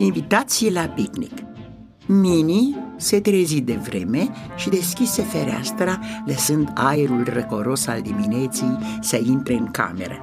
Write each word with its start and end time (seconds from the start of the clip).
Invitație 0.00 0.70
la 0.70 0.80
picnic 0.80 1.32
Mini 2.06 2.76
se 2.96 3.20
trezi 3.20 3.60
de 3.60 3.74
vreme 3.74 4.28
și 4.56 4.68
deschise 4.68 5.22
fereastra, 5.22 5.98
lăsând 6.26 6.70
aerul 6.74 7.26
răcoros 7.32 7.86
al 7.86 8.00
dimineții 8.00 8.78
să 9.00 9.20
intre 9.24 9.54
în 9.54 9.70
cameră. 9.70 10.22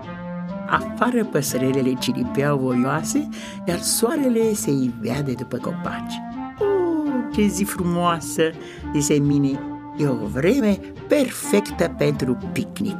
Afară 0.69 1.25
păsărelele 1.25 1.93
ciripeau 1.93 2.57
voioase, 2.57 3.29
iar 3.67 3.79
soarele 3.79 4.53
se 4.53 4.71
ivea 4.71 5.21
de 5.21 5.31
după 5.31 5.57
copaci. 5.57 6.13
Oh, 6.59 7.13
ce 7.33 7.47
zi 7.47 7.63
frumoasă, 7.63 8.51
zise 8.93 9.13
Mini, 9.13 9.59
e 9.97 10.07
o 10.07 10.27
vreme 10.33 10.79
perfectă 11.07 11.95
pentru 11.97 12.37
picnic. 12.51 12.97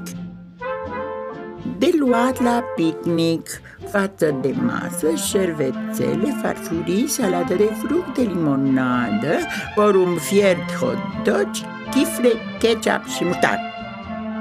De 1.78 1.90
luat 2.00 2.42
la 2.44 2.64
picnic, 2.76 3.50
față 3.90 4.36
de 4.42 4.54
masă, 4.62 5.16
șervețele, 5.16 6.38
farfurii, 6.42 7.08
salată 7.08 7.54
de 7.54 7.70
fructe, 7.84 8.22
limonadă, 8.22 9.38
porumb 9.76 10.18
fiert, 10.18 10.74
hot 10.80 10.98
dogi, 11.24 11.64
chifle, 11.92 12.32
ketchup 12.60 13.08
și 13.08 13.24
mutar. 13.24 13.60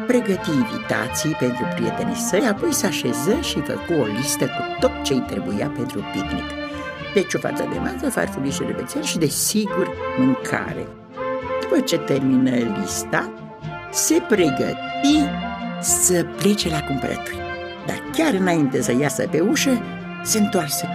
Pregăti 0.07 0.51
invitații 0.51 1.37
pentru 1.39 1.65
prietenii 1.75 2.15
săi, 2.15 2.47
apoi 2.51 2.73
se 2.73 2.87
așeză 2.87 3.39
și 3.41 3.61
făcu 3.61 3.93
o 4.01 4.05
listă 4.05 4.45
cu 4.45 4.63
tot 4.81 4.93
ce-i 5.03 5.25
trebuia 5.27 5.73
pentru 5.77 6.05
picnic. 6.13 6.49
Deci 7.15 7.35
o 7.35 7.39
față 7.39 7.69
de 7.73 7.79
masă, 7.79 8.11
farfurii, 8.11 8.51
șervețele 8.51 9.05
și, 9.05 9.19
desigur, 9.19 9.91
mâncare. 10.19 10.87
După 11.61 11.81
ce 11.81 11.99
termină 11.99 12.51
lista, 12.51 13.33
se 13.91 14.23
pregăti 14.29 15.19
să 15.85 16.27
plece 16.37 16.69
la 16.69 16.81
cumpărături. 16.81 17.39
Dar 17.87 18.03
chiar 18.13 18.35
înainte 18.35 18.83
să 18.83 18.97
iasă 19.01 19.27
pe 19.31 19.41
ușă, 19.41 19.83
se 20.23 20.39
întoarse. 20.39 20.89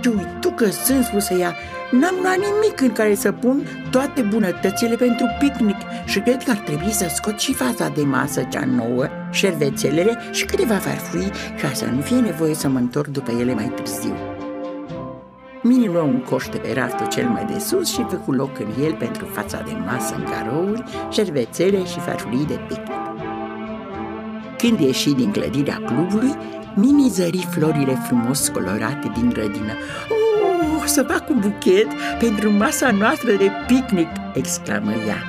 Tu 0.00 0.26
tu 0.40 0.50
că 0.50 0.70
sunt, 0.70 1.04
spuse 1.04 1.34
ea, 1.34 1.54
n-am 1.90 2.14
luat 2.22 2.36
nimic 2.36 2.80
în 2.80 2.92
care 2.92 3.14
să 3.14 3.32
pun 3.32 3.62
toate 3.90 4.22
bunătățile 4.22 4.96
pentru 4.96 5.26
picnic 5.38 5.76
și 6.04 6.20
cred 6.20 6.42
că 6.42 6.50
ar 6.50 6.56
trebui 6.56 6.92
să 6.92 7.06
scot 7.14 7.38
și 7.38 7.54
faza 7.54 7.88
de 7.88 8.02
masă 8.02 8.42
cea 8.42 8.64
nouă, 8.64 9.06
șervețelele 9.30 10.18
și 10.32 10.44
câteva 10.44 10.74
farfurii 10.74 11.30
ca 11.60 11.70
să 11.72 11.84
nu 11.84 12.00
fie 12.00 12.16
nevoie 12.16 12.54
să 12.54 12.68
mă 12.68 12.78
întorc 12.78 13.06
după 13.06 13.30
ele 13.30 13.54
mai 13.54 13.72
târziu. 13.74 14.14
Mini 15.62 15.86
luă 15.86 16.02
un 16.02 16.22
coș 16.22 16.46
de 16.48 16.56
pe 16.56 16.72
raftul 16.72 17.06
cel 17.06 17.28
mai 17.28 17.44
de 17.44 17.58
sus 17.58 17.92
și 17.92 18.06
făcu 18.08 18.32
loc 18.32 18.58
în 18.58 18.84
el 18.84 18.92
pentru 18.92 19.26
fața 19.26 19.62
de 19.66 19.72
masă 19.86 20.14
în 20.14 20.24
carouri, 20.24 20.82
șervețele 21.10 21.84
și 21.84 21.98
farfurii 21.98 22.46
de 22.46 22.58
picnic. 22.68 22.97
Când 24.58 24.80
ieși 24.80 25.10
din 25.10 25.30
clădirea 25.30 25.82
clubului, 25.86 26.36
Mini 26.74 27.08
zări 27.08 27.46
florile 27.50 28.02
frumos 28.06 28.48
colorate 28.48 29.12
din 29.14 29.28
grădină. 29.28 29.72
Oh, 30.08 30.82
să 30.84 31.02
fac 31.02 31.30
un 31.30 31.38
buchet 31.40 31.86
pentru 32.18 32.50
masa 32.50 32.90
noastră 32.90 33.32
de 33.32 33.50
picnic!" 33.66 34.08
exclamă 34.34 34.92
ea. 35.06 35.22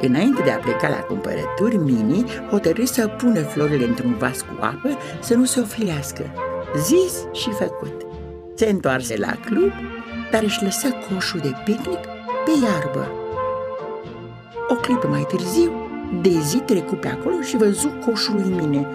Înainte 0.00 0.42
de 0.42 0.50
a 0.50 0.56
pleca 0.56 0.88
la 0.88 0.96
cumpărături, 0.96 1.76
Mini 1.76 2.24
hotărâ 2.50 2.84
să 2.84 3.06
pună 3.06 3.40
florile 3.40 3.84
într-un 3.84 4.14
vas 4.18 4.40
cu 4.40 4.56
apă 4.60 4.98
să 5.20 5.34
nu 5.34 5.44
se 5.44 5.60
ofilească. 5.60 6.22
Zis 6.76 7.14
și 7.32 7.50
făcut. 7.50 8.06
Se 8.54 8.66
întoarse 8.66 9.16
la 9.16 9.32
club, 9.44 9.72
dar 10.30 10.42
își 10.42 10.62
lăsă 10.62 10.88
coșul 10.88 11.40
de 11.40 11.52
picnic 11.64 12.00
pe 12.44 12.50
iarbă. 12.62 13.10
O 14.68 14.74
clipă 14.74 15.06
mai 15.06 15.26
târziu, 15.28 15.72
Dezi 16.22 16.58
trecu 16.58 16.94
pe 16.94 17.08
acolo 17.08 17.40
și 17.40 17.56
văzu 17.56 17.88
coșul 18.04 18.34
lui 18.34 18.54
mine. 18.60 18.86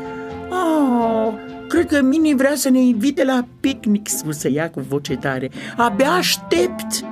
Oh, 0.49 1.33
cred 1.67 1.85
că 1.85 2.01
Mini 2.01 2.35
vrea 2.35 2.55
să 2.55 2.69
ne 2.69 2.79
invite 2.79 3.23
la 3.23 3.45
picnic, 3.59 4.07
spuse 4.07 4.49
ea 4.49 4.69
cu 4.69 4.79
voce 4.79 5.17
tare. 5.17 5.49
Abia 5.77 6.11
aștept! 6.11 7.03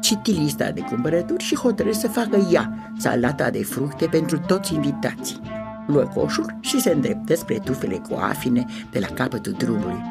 Citi 0.00 0.32
lista 0.32 0.70
de 0.70 0.80
cumpărături 0.80 1.44
și 1.44 1.54
hotărâ 1.54 1.92
să 1.92 2.08
facă 2.08 2.46
ea 2.52 2.92
salata 2.98 3.50
de 3.50 3.62
fructe 3.62 4.06
pentru 4.06 4.38
toți 4.38 4.74
invitații. 4.74 5.40
Luă 5.86 6.02
coșul 6.02 6.56
și 6.60 6.80
se 6.80 6.90
îndreptă 6.90 7.34
spre 7.34 7.58
tufele 7.64 8.02
cu 8.08 8.14
afine 8.14 8.64
de 8.90 8.98
la 8.98 9.06
capătul 9.06 9.52
drumului. 9.52 10.02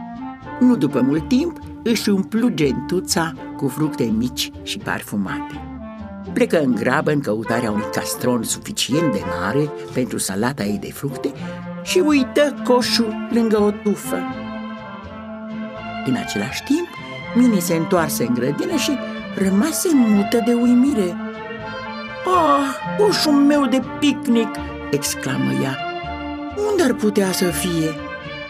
Nu 0.59 0.75
după 0.75 1.01
mult 1.01 1.27
timp, 1.27 1.59
își 1.83 2.09
umplu 2.09 2.49
gentuța 2.49 3.33
cu 3.57 3.67
fructe 3.67 4.03
mici 4.03 4.51
și 4.63 4.77
parfumate. 4.77 5.68
Plecă 6.33 6.61
în 6.61 6.75
grabă 6.75 7.11
în 7.11 7.21
căutarea 7.21 7.71
unui 7.71 7.89
castron 7.93 8.43
suficient 8.43 9.13
de 9.13 9.21
mare 9.39 9.71
pentru 9.93 10.17
salata 10.17 10.63
ei 10.63 10.77
de 10.77 10.91
fructe 10.91 11.31
și 11.83 11.99
uită 11.99 12.55
coșul 12.63 13.27
lângă 13.33 13.61
o 13.61 13.71
tufă. 13.71 14.17
În 16.05 16.15
același 16.15 16.63
timp, 16.63 16.87
Mini 17.35 17.59
se 17.59 17.75
întoarse 17.75 18.23
în 18.23 18.33
grădină 18.33 18.75
și 18.75 18.91
rămase 19.35 19.89
mută 19.93 20.43
de 20.45 20.53
uimire. 20.53 21.15
Ah, 22.25 22.97
coșul 22.97 23.31
meu 23.31 23.65
de 23.65 23.81
picnic!" 23.99 24.49
exclamă 24.91 25.51
ea. 25.63 25.77
Unde 26.71 26.83
ar 26.83 26.93
putea 26.93 27.31
să 27.31 27.45
fie?" 27.45 27.95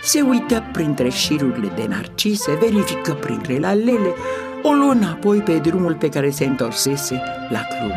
Se 0.02 0.22
uită 0.22 0.64
printre 0.72 1.10
șirurile 1.10 1.72
de 1.76 1.86
narcise, 1.90 2.58
verifică 2.62 3.14
printre 3.14 3.60
lalele, 3.60 4.14
o 4.64 4.72
luă 4.72 4.92
înapoi 4.92 5.40
pe 5.40 5.58
drumul 5.58 5.96
pe 5.96 6.10
care 6.10 6.30
se 6.30 6.46
întorsese 6.46 7.22
la 7.50 7.60
club. 7.60 7.94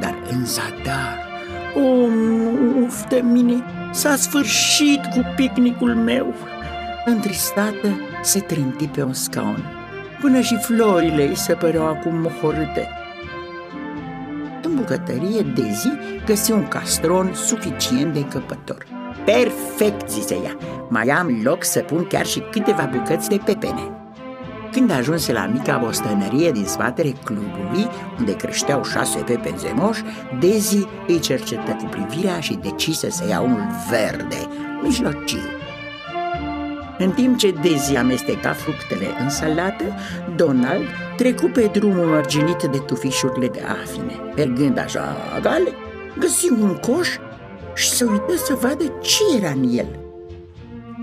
Dar 0.00 0.14
în 0.30 0.44
zadar, 0.44 1.28
o, 1.74 2.06
uf 2.82 3.08
de 3.08 3.20
mine, 3.24 3.62
s-a 3.92 4.16
sfârșit 4.16 5.04
cu 5.04 5.20
picnicul 5.36 5.94
meu. 5.94 6.34
Întristată, 7.04 7.88
se 8.22 8.40
trânti 8.40 8.86
pe 8.86 9.02
un 9.02 9.12
scaun. 9.12 9.64
Până 10.20 10.40
și 10.40 10.56
florile 10.56 11.28
îi 11.28 11.36
se 11.36 11.52
păreau 11.52 11.86
acum 11.86 12.14
mohorâte. 12.14 12.88
În 14.62 14.74
bucătărie, 14.74 15.42
Dezi 15.54 15.90
găsi 16.26 16.52
un 16.52 16.68
castron 16.68 17.30
suficient 17.34 18.12
de 18.12 18.18
încăpător. 18.18 18.86
Perfect, 19.24 20.10
zise 20.10 20.34
ea, 20.44 20.56
mai 20.88 21.08
am 21.08 21.40
loc 21.42 21.64
să 21.64 21.80
pun 21.80 22.06
chiar 22.06 22.26
și 22.26 22.40
câteva 22.50 22.90
bucăți 22.92 23.28
de 23.28 23.40
pepene. 23.44 24.09
Când 24.72 24.90
ajunse 24.90 25.32
la 25.32 25.46
mica 25.52 25.76
bostănărie 25.76 26.50
din 26.50 26.64
spatele 26.64 27.14
clubului, 27.24 27.88
unde 28.18 28.36
creșteau 28.36 28.84
șase 28.84 29.18
pepe 29.18 29.54
zemoși, 29.58 30.02
Dezi 30.40 30.86
îi 31.06 31.18
cercetă 31.18 31.76
cu 31.78 31.84
privirea 31.84 32.40
și 32.40 32.58
decise 32.62 33.10
să 33.10 33.26
ia 33.28 33.40
unul 33.40 33.66
verde, 33.90 34.48
mijlociu. 34.82 35.38
În 36.98 37.10
timp 37.10 37.38
ce 37.38 37.50
Dezi 37.50 37.96
amesteca 37.96 38.52
fructele 38.52 39.06
în 39.20 39.30
salată, 39.30 39.84
Donald 40.36 40.84
trecu 41.16 41.46
pe 41.46 41.70
drumul 41.72 42.06
mărginit 42.06 42.62
de 42.62 42.78
tufișurile 42.78 43.48
de 43.48 43.60
afine. 43.82 44.12
Mergând 44.36 44.78
așa 44.78 45.16
gale, 45.42 45.70
găsi 46.18 46.50
un 46.50 46.74
coș 46.74 47.08
și 47.74 47.90
se 47.90 48.04
uită 48.04 48.36
să 48.36 48.58
vadă 48.60 48.84
ce 49.00 49.22
era 49.36 49.50
în 49.50 49.76
el. 49.76 50.09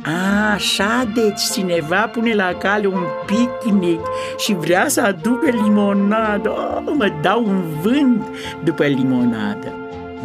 A, 0.07 0.51
așa, 0.53 1.11
deci 1.13 1.41
cineva 1.53 2.07
pune 2.07 2.33
la 2.33 2.53
cale 2.53 2.87
un 2.87 3.03
picnic 3.25 3.99
și 4.37 4.53
vrea 4.53 4.87
să 4.87 5.01
aducă 5.01 5.49
limonadă. 5.49 6.49
Oh, 6.49 6.93
mă 6.97 7.11
dau 7.21 7.45
un 7.45 7.63
vânt 7.81 8.23
după 8.63 8.85
limonadă. 8.85 9.73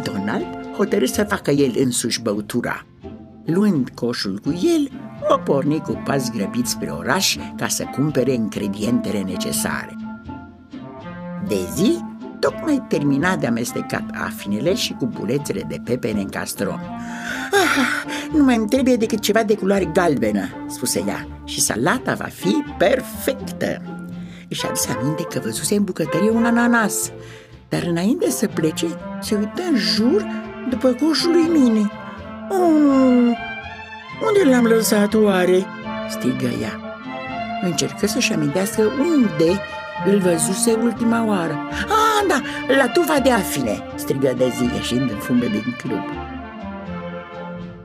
Donald 0.03 0.45
hotărâ 0.77 1.05
să 1.05 1.23
facă 1.23 1.51
el 1.51 1.73
însuși 1.77 2.21
băutura. 2.21 2.85
Luând 3.45 3.89
coșul 3.89 4.39
cu 4.43 4.49
el, 4.49 4.89
o 5.29 5.37
porni 5.37 5.79
cu 5.79 6.01
pas 6.05 6.31
grăbiți 6.31 6.71
spre 6.71 6.89
oraș 6.89 7.37
ca 7.57 7.67
să 7.67 7.83
cumpere 7.83 8.33
ingredientele 8.33 9.21
necesare. 9.21 9.97
De 11.47 11.57
zi, 11.75 11.99
tocmai 12.43 12.83
terminat 12.87 13.39
de 13.39 13.47
amestecat 13.47 14.03
afinele 14.13 14.73
și 14.73 14.93
cu 14.93 15.05
bulețele 15.05 15.65
de 15.67 15.81
pepene 15.83 16.19
în 16.19 16.29
castron. 16.29 16.79
Ah, 17.51 18.13
nu 18.31 18.43
mai 18.43 18.55
îmi 18.55 18.67
trebuie 18.67 18.95
decât 18.95 19.19
ceva 19.19 19.43
de 19.43 19.55
culoare 19.55 19.85
galbenă, 19.85 20.65
spuse 20.67 21.03
ea, 21.07 21.27
și 21.45 21.61
salata 21.61 22.13
va 22.13 22.27
fi 22.33 22.63
perfectă. 22.77 23.81
Își 24.49 24.65
aduse 24.65 24.97
aminte 24.99 25.23
că 25.23 25.39
văzuse 25.43 25.75
în 25.75 25.83
bucătărie 25.83 26.29
un 26.29 26.45
ananas, 26.45 27.11
dar 27.69 27.83
înainte 27.83 28.29
să 28.29 28.47
plece, 28.47 28.85
se 29.21 29.35
uită 29.35 29.61
în 29.71 29.75
jur 29.75 30.25
după 30.69 30.87
coșul 30.89 31.31
lui 31.31 31.59
mine. 31.59 31.91
Oh, 32.49 33.37
unde 34.27 34.49
l-am 34.49 34.65
lăsat 34.65 35.13
oare? 35.13 35.65
strigă 36.09 36.51
ea. 36.61 36.79
Încercă 37.61 38.07
să-și 38.07 38.33
amintească 38.33 38.81
unde 38.81 39.61
îl 40.05 40.19
văzuse 40.19 40.73
ultima 40.83 41.25
oară. 41.27 41.67
Ah, 41.71 42.27
da, 42.27 42.41
la 42.75 42.87
tufa 42.87 43.19
de 43.19 43.31
afine, 43.31 43.83
strigă 43.95 44.33
de 44.37 44.53
zi 44.57 44.75
ieșind 44.75 45.09
în 45.09 45.17
fundă 45.17 45.45
din 45.45 45.75
club. 45.77 46.03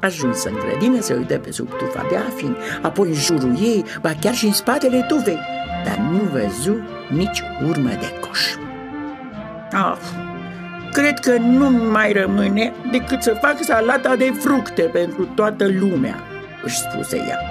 Ajuns 0.01 0.45
în 0.45 0.55
grădină, 0.55 1.01
se 1.01 1.15
uită 1.15 1.39
pe 1.39 1.51
sub 1.51 1.69
tufa 1.69 2.07
de 2.11 2.17
afin, 2.17 2.57
apoi 2.83 3.09
în 3.09 3.15
jurul 3.15 3.57
ei, 3.61 3.85
ba 4.01 4.11
chiar 4.21 4.35
și 4.35 4.47
în 4.47 4.53
spatele 4.53 5.05
tufei, 5.09 5.39
dar 5.85 5.97
nu 5.97 6.19
văzu 6.33 6.77
nici 7.09 7.43
urmă 7.69 7.89
de 7.89 8.13
coș. 8.21 8.41
Ah, 9.73 9.99
cred 10.93 11.19
că 11.19 11.37
nu 11.37 11.71
mai 11.71 12.13
rămâne 12.13 12.73
decât 12.91 13.23
să 13.23 13.39
fac 13.41 13.57
salata 13.63 14.17
de 14.17 14.33
fructe 14.39 14.83
pentru 14.83 15.25
toată 15.25 15.67
lumea, 15.81 16.17
își 16.65 16.77
spuse 16.77 17.17
ea. 17.17 17.48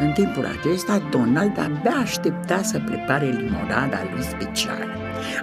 În 0.00 0.12
timpul 0.12 0.58
acesta, 0.58 1.02
Donald 1.10 1.58
abia 1.58 1.96
aștepta 2.02 2.62
să 2.62 2.80
prepare 2.86 3.26
limonada 3.26 3.98
lui 4.12 4.22
specială. 4.22 4.84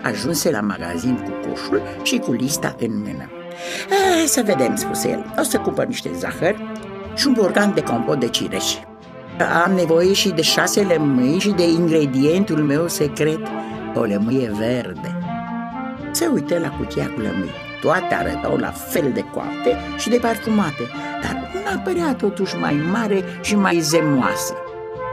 Ajunse 0.03 0.51
la 0.51 0.61
magazin 0.61 1.15
cu 1.15 1.47
coșul 1.47 1.81
și 2.03 2.17
cu 2.17 2.31
lista 2.31 2.75
în 2.79 2.97
mână. 2.97 3.29
A, 3.89 4.25
să 4.25 4.41
vedem, 4.45 4.75
spuse 4.75 5.09
el, 5.09 5.33
o 5.39 5.43
să 5.43 5.57
cumpăr 5.57 5.85
niște 5.85 6.09
zahăr 6.13 6.55
și 7.15 7.27
un 7.27 7.33
borcan 7.33 7.73
de 7.73 7.83
compot 7.83 8.19
de 8.19 8.27
cireș. 8.27 8.73
Am 9.65 9.71
nevoie 9.71 10.13
și 10.13 10.29
de 10.29 10.41
șase 10.41 10.81
lămâi 10.81 11.39
și 11.39 11.49
de 11.49 11.69
ingredientul 11.69 12.57
meu 12.57 12.87
secret, 12.87 13.39
o 13.95 14.03
lămâie 14.03 14.51
verde. 14.59 15.19
Se 16.11 16.25
uită 16.25 16.59
la 16.59 16.69
cutia 16.69 17.11
cu 17.15 17.19
lămâi. 17.19 17.66
Toate 17.81 18.13
arătau 18.13 18.55
la 18.55 18.71
fel 18.71 19.11
de 19.13 19.23
coapte 19.33 19.77
și 19.97 20.09
de 20.09 20.17
parfumate, 20.17 20.83
dar 21.21 21.51
una 21.61 21.81
părea 21.81 22.15
totuși 22.15 22.55
mai 22.55 22.81
mare 22.91 23.23
și 23.41 23.55
mai 23.55 23.79
zemoasă. 23.79 24.53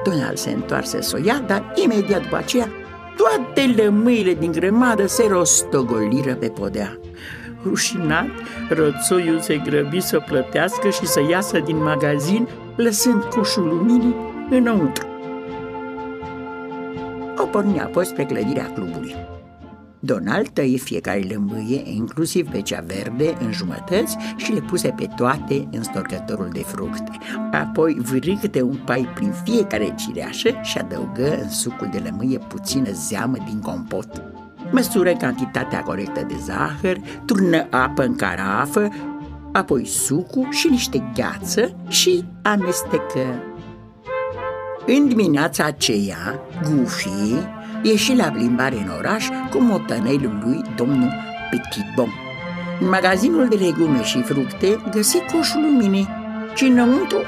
Donald 0.05 0.37
se 0.37 0.51
întoarse 0.51 1.03
să 1.03 1.19
o 1.21 1.27
ia, 1.27 1.43
dar 1.47 1.73
imediat 1.75 2.23
după 2.23 2.37
aceea 2.37 2.69
toate 3.17 3.83
lămâile 3.83 4.35
din 4.35 4.53
grămadă 4.53 5.07
se 5.07 5.27
rostogoliră 5.29 6.35
pe 6.35 6.49
podea. 6.49 6.99
Rușinat, 7.65 8.27
rățoiul 8.69 9.41
se 9.41 9.57
grăbi 9.57 10.01
să 10.01 10.23
plătească 10.27 10.89
și 10.89 11.07
să 11.07 11.21
iasă 11.31 11.59
din 11.59 11.83
magazin, 11.83 12.49
lăsând 12.77 13.25
coșul 13.25 13.69
luminii 13.69 14.15
înăuntru. 14.51 15.07
O 17.37 17.47
porni 17.47 17.81
apoi 17.81 18.07
spre 18.07 18.25
clădirea 18.25 18.71
clubului. 18.75 19.34
Donald 20.05 20.49
tăie 20.49 20.77
fiecare 20.77 21.27
lămâie, 21.31 21.83
inclusiv 21.85 22.49
pe 22.49 22.61
cea 22.61 22.85
verde, 22.87 23.37
în 23.41 23.53
jumătăți 23.53 24.17
și 24.37 24.53
le 24.53 24.61
puse 24.61 24.89
pe 24.97 25.09
toate 25.17 25.69
în 25.73 25.83
storcătorul 25.83 26.49
de 26.53 26.63
fructe. 26.63 27.19
Apoi 27.53 27.97
vârâ 28.01 28.35
câte 28.41 28.63
un 28.63 28.77
pai 28.85 29.09
prin 29.15 29.33
fiecare 29.45 29.95
cireașă 29.99 30.51
și 30.63 30.79
adăugă 30.79 31.39
în 31.43 31.51
sucul 31.51 31.89
de 31.93 31.99
lămâie 31.99 32.39
puțină 32.39 32.91
zeamă 32.93 33.37
din 33.49 33.61
compot. 33.61 34.23
Măsură 34.71 35.13
cantitatea 35.13 35.83
corectă 35.83 36.25
de 36.29 36.35
zahăr, 36.45 36.97
turnă 37.25 37.67
apă 37.71 38.05
în 38.05 38.17
carafă, 38.17 38.89
apoi 39.53 39.87
sucul 39.87 40.47
și 40.51 40.69
niște 40.69 41.11
gheață 41.15 41.77
și 41.89 42.25
amestecă. 42.43 43.43
În 44.87 45.09
dimineața 45.09 45.65
aceea, 45.65 46.41
Goofy 46.63 47.35
ieși 47.85 48.15
la 48.15 48.25
plimbare 48.25 48.77
în 48.77 48.93
oraș 48.99 49.29
cu 49.51 49.59
motanelul 49.59 50.39
lui 50.45 50.63
domnul 50.77 51.13
Petitbon. 51.51 52.13
În 52.81 52.89
magazinul 52.89 53.49
de 53.49 53.57
legume 53.57 54.03
și 54.03 54.23
fructe 54.23 54.81
găsi 54.91 55.19
coșul 55.33 55.61
luminii 55.61 56.09
și 56.55 56.65
înăuntru 56.65 57.19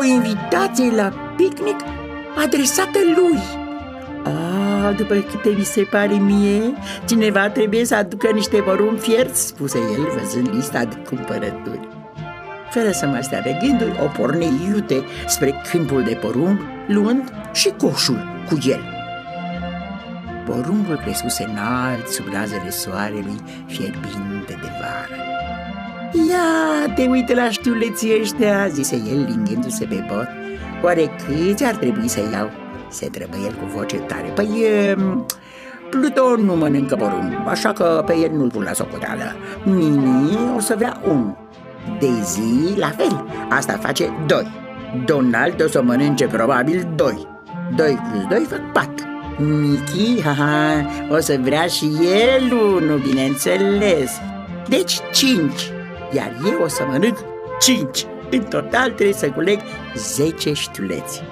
o 0.00 0.04
invitație 0.04 0.90
la 0.94 1.12
picnic 1.36 1.76
adresată 2.44 2.98
lui. 3.16 3.38
A, 4.24 4.92
după 4.92 5.14
câte 5.14 5.54
mi 5.56 5.64
se 5.64 5.82
pare 5.82 6.14
mie, 6.14 6.72
cineva 7.06 7.48
trebuie 7.48 7.84
să 7.84 7.94
aducă 7.94 8.30
niște 8.30 8.56
porumb 8.56 8.98
fierți, 8.98 9.46
spuse 9.46 9.78
el, 9.78 10.20
văzând 10.20 10.50
lista 10.54 10.84
de 10.84 10.96
cumpărături. 11.08 11.88
Fără 12.70 12.90
să 12.90 13.06
mai 13.06 13.22
stea 13.22 13.40
pe 13.40 13.58
gânduri, 13.62 14.00
o 14.04 14.06
porni 14.18 14.50
iute 14.68 15.04
spre 15.26 15.62
câmpul 15.70 16.02
de 16.02 16.18
porumb, 16.20 16.58
luând 16.86 17.32
și 17.52 17.72
coșul 17.78 18.44
cu 18.48 18.58
el. 18.68 18.97
Porumbul 20.48 21.00
crescuse 21.04 21.44
înalt 21.50 22.08
sub 22.08 22.24
razele 22.32 22.70
soarelui 22.70 23.40
fierbinte 23.66 24.58
de 24.62 24.68
vară. 24.80 25.22
Ia, 26.28 26.92
te 26.94 27.06
uite 27.06 27.34
la 27.34 27.50
știuleții 27.50 28.20
ăștia, 28.20 28.68
zise 28.68 28.96
el 28.96 29.26
lingându-se 29.28 29.84
pe 29.84 30.04
bot. 30.08 30.28
Oare 30.82 31.10
câți 31.26 31.64
ar 31.64 31.74
trebui 31.74 32.08
să 32.08 32.20
iau? 32.32 32.50
Se 32.90 33.08
trăbă 33.08 33.36
el 33.44 33.52
cu 33.52 33.64
voce 33.76 33.96
tare. 33.96 34.28
Păi, 34.34 34.48
um, 34.96 35.26
Pluton 35.90 36.44
nu 36.44 36.56
mănâncă 36.56 36.96
porumb, 36.96 37.32
așa 37.46 37.72
că 37.72 38.02
pe 38.06 38.16
el 38.16 38.30
nu-l 38.32 38.50
pun 38.50 38.62
la 38.62 38.72
socoteală. 38.72 39.34
Mini 39.64 40.38
o 40.56 40.60
să 40.60 40.74
vrea 40.76 41.00
un. 41.08 41.34
Daisy, 42.00 42.78
la 42.78 42.88
fel, 42.88 43.26
asta 43.48 43.72
face 43.72 44.10
doi. 44.26 44.46
Donald 45.04 45.62
o 45.62 45.68
să 45.68 45.82
mănânce 45.82 46.26
probabil 46.26 46.88
doi. 46.94 47.26
Doi 47.76 47.98
plus 48.10 48.26
doi 48.28 48.46
fac 48.48 48.72
patru. 48.72 49.17
Mickey, 49.40 50.20
haha, 50.24 50.86
o 51.10 51.18
să 51.18 51.38
vrea 51.42 51.66
și 51.66 51.90
el 52.24 52.52
unul, 52.52 52.98
bineînțeles. 52.98 54.10
Deci 54.68 54.98
cinci, 55.12 55.70
iar 56.12 56.32
eu 56.44 56.62
o 56.62 56.68
să 56.68 56.86
mănânc 56.90 57.18
cinci. 57.60 58.06
În 58.30 58.42
total 58.42 58.90
trebuie 58.90 59.12
să 59.12 59.30
culeg 59.30 59.58
zece 59.94 60.52
știuleți. 60.52 61.22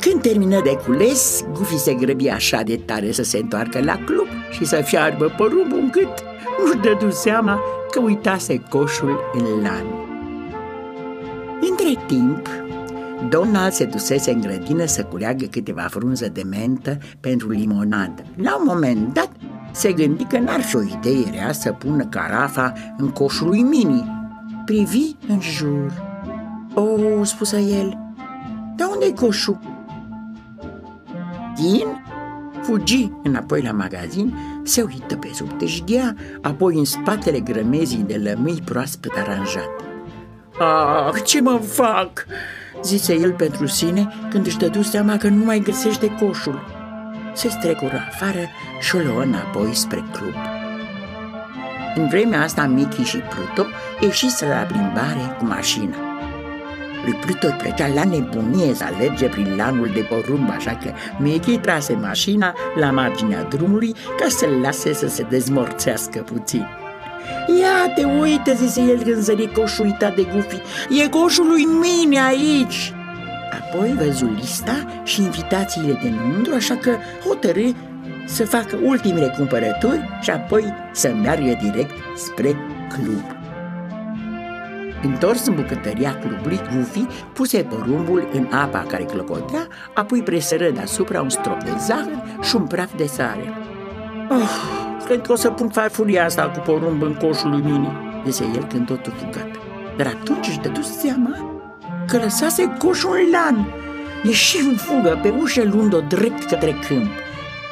Când 0.00 0.22
termină 0.22 0.60
de 0.64 0.78
cules, 0.86 1.44
Gufi 1.52 1.78
se 1.78 1.94
grăbi 1.94 2.28
așa 2.28 2.62
de 2.62 2.76
tare 2.76 3.12
să 3.12 3.22
se 3.22 3.38
întoarcă 3.38 3.80
la 3.82 3.98
club 4.04 4.26
și 4.50 4.64
să 4.64 4.82
fiarbă 4.84 5.34
porumbul 5.36 5.78
încât 5.78 6.08
nu-și 6.58 6.78
dădu 6.82 7.10
seama 7.10 7.60
că 7.90 8.00
uitase 8.00 8.62
coșul 8.68 9.20
în 9.32 9.62
lan. 9.62 9.84
Între 11.70 12.02
timp, 12.06 12.48
Donald 13.28 13.72
se 13.72 13.84
dusese 13.84 14.30
în 14.30 14.40
grădină 14.40 14.84
să 14.84 15.04
culeagă 15.04 15.44
câteva 15.44 15.86
frunze 15.90 16.28
de 16.28 16.42
mentă 16.42 16.98
pentru 17.20 17.50
limonadă. 17.50 18.22
La 18.36 18.56
un 18.56 18.64
moment 18.66 19.14
dat 19.14 19.30
se 19.72 19.92
gândi 19.92 20.24
că 20.24 20.38
n-ar 20.38 20.60
fi 20.60 20.76
o 20.76 20.82
idee 20.82 21.30
rea 21.30 21.52
să 21.52 21.72
pună 21.72 22.04
carafa 22.04 22.72
în 22.96 23.08
coșul 23.08 23.46
lui 23.46 23.62
Mini. 23.62 24.16
Privi 24.64 25.14
în 25.28 25.40
jur. 25.40 25.92
O, 26.74 26.80
oh, 26.80 27.20
spuse 27.22 27.60
el, 27.60 27.98
dar 28.76 28.88
unde-i 28.92 29.14
coșul? 29.14 29.58
Din? 31.56 31.86
Fugi 32.62 33.10
înapoi 33.22 33.62
la 33.62 33.72
magazin, 33.72 34.34
se 34.62 34.82
uită 34.82 35.16
pe 35.16 35.30
sub 35.32 35.58
teșghea, 35.58 36.14
apoi 36.42 36.78
în 36.78 36.84
spatele 36.84 37.40
grămezii 37.40 38.04
de 38.06 38.20
lămâi 38.24 38.62
proaspăt 38.64 39.12
aranjate. 39.16 39.84
Ah, 40.58 41.22
ce 41.24 41.40
mă 41.40 41.60
fac? 41.62 42.26
Zise 42.82 43.14
el 43.14 43.32
pentru 43.32 43.66
sine 43.66 44.08
când 44.30 44.46
își 44.46 44.58
dădu 44.58 44.82
seama 44.82 45.16
că 45.16 45.28
nu 45.28 45.44
mai 45.44 45.58
găsește 45.58 46.16
coșul. 46.20 46.66
Se 47.34 47.48
strecură 47.48 48.00
afară 48.08 48.48
și 48.80 48.96
o 48.96 48.98
luă 48.98 49.22
înapoi 49.22 49.74
spre 49.74 50.04
club. 50.12 50.34
În 51.94 52.08
vremea 52.08 52.42
asta, 52.42 52.66
Mickey 52.66 53.04
și 53.04 53.16
Pluto 53.16 53.68
ieșiseră 54.00 54.50
la 54.50 54.60
plimbare 54.60 55.36
cu 55.38 55.44
mașina. 55.44 55.96
Lui 57.04 57.14
Pluto 57.14 57.48
plăcea 57.58 57.86
la 57.86 58.04
nebunie 58.04 58.74
să 58.74 58.84
alerge 58.84 59.26
prin 59.26 59.56
lanul 59.56 59.90
de 59.94 60.00
porumb, 60.00 60.50
așa 60.50 60.78
că 60.82 60.92
Mickey 61.18 61.58
trase 61.58 61.92
mașina 61.92 62.54
la 62.74 62.90
marginea 62.90 63.42
drumului 63.42 63.94
ca 64.20 64.28
să-l 64.28 64.60
lase 64.62 64.92
să 64.92 65.08
se 65.08 65.22
dezmorțească 65.22 66.18
puțin. 66.18 66.66
Ia 67.60 67.92
te 67.94 68.04
uite, 68.04 68.54
zise 68.54 68.80
el 68.80 69.02
când 69.02 69.22
zări 69.22 69.52
coșul 69.52 69.84
uitat 69.84 70.14
de 70.14 70.22
Gufi. 70.22 70.60
E 71.02 71.08
coșul 71.08 71.46
lui 71.46 71.64
mine 71.64 72.20
aici! 72.20 72.92
Apoi 73.60 73.94
văzu 73.98 74.36
lista 74.40 75.02
și 75.04 75.22
invitațiile 75.22 75.98
de 76.02 76.08
nundu, 76.08 76.54
așa 76.54 76.76
că 76.76 76.96
hotărâ 77.24 77.70
să 78.26 78.44
facă 78.44 78.78
ultimele 78.84 79.34
cumpărături 79.36 80.08
și 80.20 80.30
apoi 80.30 80.64
să 80.92 81.14
meargă 81.22 81.58
direct 81.62 81.94
spre 82.16 82.56
club. 82.88 83.36
Întors 85.02 85.46
în 85.46 85.54
bucătăria 85.54 86.18
clubului, 86.18 86.60
Goofy 86.72 87.06
puse 87.32 87.62
porumbul 87.62 88.28
în 88.32 88.46
apa 88.50 88.84
care 88.88 89.04
clocotea, 89.04 89.66
apoi 89.94 90.22
presără 90.22 90.70
deasupra 90.70 91.20
un 91.20 91.28
strop 91.28 91.62
de 91.62 91.72
zahăr 91.78 92.22
și 92.42 92.56
un 92.56 92.66
praf 92.66 92.96
de 92.96 93.06
sare. 93.06 93.52
Oh, 94.30 94.87
Cred 95.04 95.22
că 95.22 95.32
o 95.32 95.34
să 95.34 95.50
pun 95.50 95.68
farfuria 95.68 96.24
asta 96.24 96.42
cu 96.42 96.58
porumb 96.58 97.02
în 97.02 97.14
coșul 97.14 97.50
lui 97.50 97.60
Mini, 97.60 97.92
zise 98.26 98.44
el 98.54 98.64
când 98.64 98.86
totul 98.86 99.12
fugat. 99.18 99.48
Dar 99.96 100.06
atunci 100.06 100.46
își 100.46 100.60
dădu 100.60 100.82
seama 100.82 101.62
că 102.06 102.16
lăsase 102.16 102.76
coșul 102.78 103.10
în 103.24 103.30
lan. 103.30 103.66
Ieși 104.22 104.66
în 104.70 104.76
fugă 104.76 105.18
pe 105.22 105.34
ușă 105.40 105.62
luând-o 105.64 106.00
drept 106.00 106.44
către 106.44 106.74
câmp. 106.88 107.10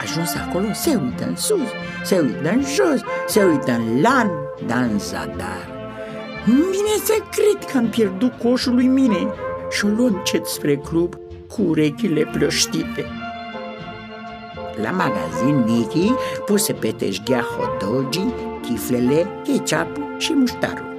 Ajuns 0.01 0.35
acolo, 0.35 0.67
se 0.73 1.01
uită 1.05 1.25
în 1.27 1.37
sus, 1.37 1.69
se 2.05 2.19
uită 2.19 2.51
în 2.51 2.61
jos, 2.61 3.01
se 3.27 3.45
uită 3.45 3.73
în 3.73 4.01
lan, 4.01 4.31
dar 4.67 4.83
în 4.93 4.99
zadar. 4.99 5.75
Vine 6.45 6.97
să 7.05 7.13
cred 7.31 7.71
că 7.71 7.79
am 7.79 7.89
pierdut 7.89 8.33
coșul 8.43 8.75
lui 8.75 8.87
mine 8.87 9.27
și 9.71 9.85
o 9.85 9.89
luă 9.89 10.09
încet 10.09 10.47
spre 10.47 10.77
club 10.77 11.15
cu 11.55 11.63
urechile 11.63 12.31
plăștite. 12.33 13.05
La 14.83 14.91
magazin, 14.91 15.65
Nicky 15.67 16.13
puse 16.47 16.73
pe 16.73 16.91
teșghea 16.91 17.41
hotdogii, 17.41 18.35
chiflele, 18.63 19.27
ketchup 19.45 20.19
și 20.19 20.33
muștarul. 20.35 20.95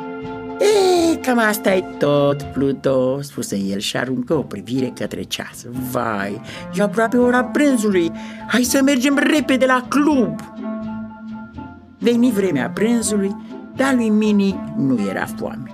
E, 0.59 1.15
cam 1.15 1.37
asta 1.37 1.73
e 1.73 1.81
tot, 1.97 2.41
Pluto, 2.41 3.21
spuse 3.21 3.57
el 3.57 3.79
și 3.79 3.97
aruncă 3.97 4.33
o 4.33 4.41
privire 4.41 4.91
către 4.95 5.23
ceas. 5.23 5.65
Vai, 5.91 6.41
e 6.73 6.81
aproape 6.81 7.17
ora 7.17 7.43
prânzului, 7.43 8.11
hai 8.47 8.63
să 8.63 8.81
mergem 8.83 9.19
repede 9.31 9.65
la 9.65 9.85
club! 9.87 10.39
Veni 11.99 12.31
vremea 12.31 12.69
prânzului, 12.69 13.35
dar 13.75 13.93
lui 13.93 14.09
Mini 14.09 14.73
nu 14.77 14.99
era 15.09 15.25
foame. 15.25 15.71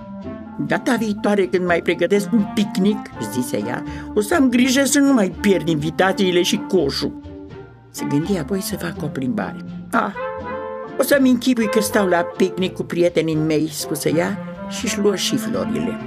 Data 0.66 0.94
viitoare 0.94 1.46
când 1.46 1.66
mai 1.66 1.82
pregătesc 1.82 2.32
un 2.32 2.44
picnic, 2.54 2.98
zise 3.32 3.62
ea, 3.66 3.82
o 4.14 4.20
să 4.20 4.34
am 4.34 4.48
grijă 4.48 4.84
să 4.84 4.98
nu 4.98 5.12
mai 5.12 5.34
pierd 5.40 5.68
invitațiile 5.68 6.42
și 6.42 6.60
coșul. 6.68 7.33
Se 7.94 8.04
gândi 8.04 8.38
apoi 8.38 8.60
să 8.60 8.76
fac 8.76 9.02
o 9.02 9.06
plimbare. 9.06 9.56
Ah, 9.90 10.12
o 10.98 11.02
să-mi 11.02 11.30
închipui 11.30 11.68
că 11.68 11.80
stau 11.80 12.06
la 12.06 12.16
picnic 12.16 12.74
cu 12.74 12.82
prietenii 12.82 13.34
mei, 13.34 13.68
spuse 13.70 14.12
ea 14.16 14.38
și-și 14.68 14.98
luă 14.98 15.16
și 15.16 15.36
florile. 15.36 16.00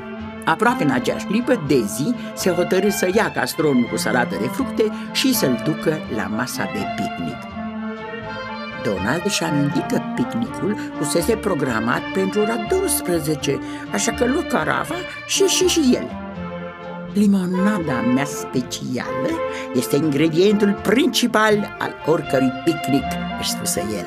Aproape 0.46 0.84
în 0.84 0.90
aceeași 0.90 1.26
clipă, 1.26 1.64
Dezi 1.68 2.14
se 2.36 2.50
hotărâ 2.50 2.90
să 2.90 3.10
ia 3.16 3.32
castronul 3.32 3.88
cu 3.92 3.98
salată 3.98 4.36
de 4.42 4.48
fructe 4.48 4.84
și 5.12 5.34
să-l 5.34 5.62
ducă 5.66 5.98
la 6.16 6.24
masa 6.24 6.64
de 6.64 6.86
picnic. 6.96 7.38
Donald 8.84 9.26
și 9.26 9.44
aminti 9.44 9.80
că 9.80 10.02
picnicul 10.16 10.78
fusese 10.98 11.36
programat 11.36 12.02
pentru 12.14 12.40
ora 12.40 12.56
12, 12.70 13.60
așa 13.92 14.12
că 14.12 14.26
luă 14.26 14.42
carava 14.42 14.96
și 15.28 15.44
și 15.44 15.68
și 15.68 15.92
el. 15.94 16.27
Limonada 17.18 18.02
mea 18.14 18.26
specială 18.26 19.30
este 19.74 19.96
ingredientul 19.96 20.80
principal 20.84 21.76
al 21.80 21.94
oricărui 22.06 22.52
picnic, 22.64 23.04
își 23.40 23.50
spuse 23.50 23.80
el. 23.80 24.06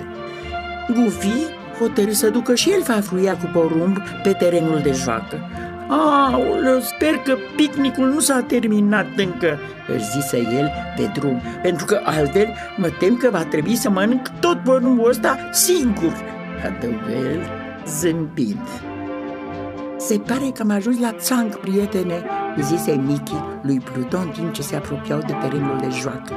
Goofy 0.94 1.46
hotărâ 1.78 2.10
să 2.12 2.28
ducă 2.28 2.54
și 2.54 2.70
el 2.70 2.82
fafruia 2.82 3.36
cu 3.36 3.50
porumb 3.52 3.96
pe 4.22 4.32
terenul 4.32 4.80
de 4.82 4.92
joacă. 4.92 5.38
Aoleu, 5.88 6.80
sper 6.80 7.14
că 7.24 7.36
picnicul 7.56 8.06
nu 8.08 8.20
s-a 8.20 8.40
terminat 8.40 9.06
încă, 9.16 9.58
își 9.94 10.10
zise 10.10 10.36
el 10.36 10.70
pe 10.96 11.10
drum, 11.18 11.40
pentru 11.62 11.84
că 11.84 12.00
altfel 12.04 12.48
mă 12.76 12.88
tem 12.98 13.16
că 13.16 13.30
va 13.30 13.44
trebui 13.44 13.76
să 13.76 13.90
mănânc 13.90 14.28
tot 14.40 14.58
porumbul 14.58 15.08
ăsta 15.08 15.36
singur, 15.52 16.12
adăugă 16.66 17.28
el 17.30 17.48
zâmbind. 17.86 18.68
Se 19.96 20.18
pare 20.18 20.50
că 20.54 20.62
am 20.62 20.70
ajuns 20.70 21.00
la 21.00 21.12
țanc, 21.12 21.56
prietene, 21.56 22.24
zise 22.60 23.00
Mickey 23.06 23.44
lui 23.62 23.80
Pluton 23.80 24.20
în 24.20 24.30
timp 24.30 24.52
ce 24.52 24.62
se 24.62 24.76
apropiau 24.76 25.18
de 25.18 25.32
terenul 25.40 25.78
de 25.80 25.88
joacă. 26.00 26.34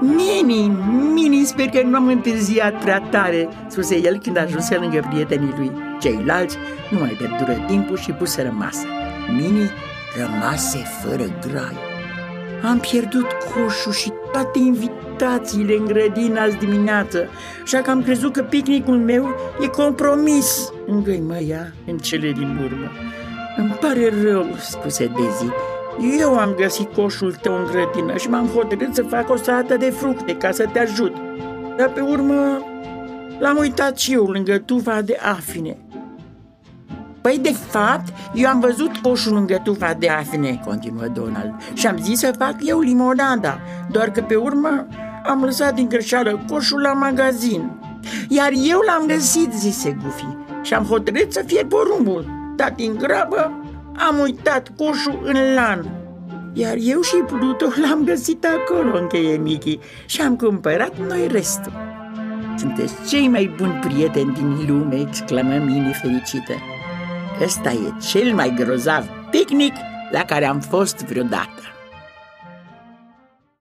Mini, 0.00 0.68
Mini, 1.14 1.44
sper 1.44 1.66
că 1.66 1.82
nu 1.82 1.96
am 1.96 2.06
întârziat 2.06 2.80
prea 2.80 3.00
tare, 3.00 3.48
spuse 3.66 4.00
el 4.02 4.18
când 4.18 4.36
ajunse 4.36 4.76
lângă 4.76 5.06
prietenii 5.10 5.54
lui. 5.56 5.70
Ceilalți 6.00 6.56
nu 6.90 6.98
mai 6.98 7.08
pierdură 7.08 7.64
timpul 7.66 7.96
și 7.96 8.10
puseră 8.10 8.54
masă. 8.58 8.86
Mini 9.28 9.70
rămase 10.16 10.78
fără 10.78 11.24
grai. 11.48 11.76
Am 12.62 12.78
pierdut 12.78 13.26
coșul 13.54 13.92
și 13.92 14.12
toate 14.32 14.58
invitațiile 14.58 15.76
în 15.76 15.84
grădină 15.84 16.40
azi 16.40 16.56
dimineață, 16.56 17.28
așa 17.62 17.78
că 17.78 17.90
am 17.90 18.02
crezut 18.02 18.32
că 18.32 18.42
picnicul 18.42 18.98
meu 18.98 19.28
e 19.60 19.66
compromis, 19.66 20.72
îngăimă 20.86 21.36
ea 21.36 21.72
în 21.86 21.98
cele 21.98 22.32
din 22.32 22.58
urmă. 22.64 22.90
Îmi 23.56 23.76
pare 23.80 24.12
rău, 24.22 24.46
spuse 24.58 25.06
Dezi, 25.06 25.52
eu 26.20 26.38
am 26.38 26.54
găsit 26.54 26.94
coșul 26.94 27.34
tău 27.34 27.54
în 27.56 27.64
grădină 27.70 28.16
și 28.16 28.28
m-am 28.28 28.46
hotărât 28.46 28.94
să 28.94 29.02
fac 29.02 29.30
o 29.30 29.36
salată 29.36 29.76
de 29.76 29.90
fructe 29.90 30.36
ca 30.36 30.50
să 30.50 30.68
te 30.72 30.78
ajut. 30.78 31.16
Dar 31.76 31.88
pe 31.88 32.00
urmă 32.00 32.66
l-am 33.38 33.56
uitat 33.56 33.98
și 33.98 34.12
eu 34.12 34.24
lângă 34.24 34.58
tufa 34.58 35.00
de 35.00 35.18
afine. 35.34 35.76
Păi, 37.20 37.38
de 37.38 37.52
fapt, 37.52 38.12
eu 38.34 38.48
am 38.48 38.60
văzut 38.60 38.96
coșul 38.96 39.32
lângă 39.32 39.60
tufa 39.64 39.92
de 39.92 40.08
afine, 40.08 40.60
continuă 40.64 41.06
Donald, 41.06 41.54
și 41.74 41.86
am 41.86 41.96
zis 41.96 42.18
să 42.18 42.34
fac 42.38 42.54
eu 42.58 42.80
limonada, 42.80 43.60
doar 43.90 44.10
că 44.10 44.20
pe 44.20 44.34
urmă 44.34 44.86
am 45.24 45.44
lăsat 45.44 45.74
din 45.74 45.88
greșeală 45.88 46.44
coșul 46.50 46.80
la 46.80 46.92
magazin. 46.92 47.70
Iar 48.28 48.50
eu 48.68 48.80
l-am 48.86 49.06
găsit, 49.06 49.52
zise 49.52 49.96
Gufi, 50.02 50.36
și 50.62 50.74
am 50.74 50.84
hotărât 50.84 51.32
să 51.32 51.42
fie 51.46 51.64
porumbul. 51.64 52.41
Dar 52.62 52.72
din 52.76 52.96
grabă 52.96 53.52
am 54.08 54.18
uitat 54.18 54.72
coșul 54.76 55.20
în 55.24 55.54
lan. 55.54 55.90
Iar 56.52 56.76
eu 56.80 57.00
și 57.00 57.16
Pluto 57.26 57.66
l-am 57.82 58.04
găsit 58.04 58.46
acolo, 58.46 58.98
încheie 58.98 59.36
Mickey, 59.36 59.80
și 60.06 60.20
am 60.20 60.36
cumpărat 60.36 60.98
noi 61.08 61.28
restul. 61.30 61.72
Sunteți 62.56 62.94
cei 63.08 63.28
mai 63.28 63.54
buni 63.56 63.72
prieteni 63.72 64.34
din 64.34 64.64
lume, 64.66 65.00
exclamă 65.00 65.54
Mini 65.54 65.92
fericită. 66.02 66.52
Ăsta 67.44 67.70
e 67.70 68.06
cel 68.06 68.34
mai 68.34 68.54
grozav 68.56 69.06
picnic 69.30 69.74
la 70.10 70.24
care 70.24 70.46
am 70.46 70.60
fost 70.60 70.96
vreodată. 70.96 71.71